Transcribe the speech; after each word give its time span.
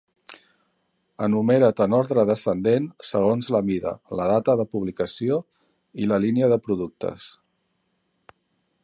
Enumerat 1.25 1.81
en 1.85 1.95
ordre 1.97 2.23
descendent 2.29 2.87
segons 3.09 3.51
la 3.57 3.61
mida, 3.69 3.93
la 4.21 4.27
data 4.33 4.57
de 4.63 4.67
publicació 4.73 5.39
i 6.05 6.11
la 6.13 6.21
línia 6.25 6.51
de 6.55 6.61
productes. 6.69 7.29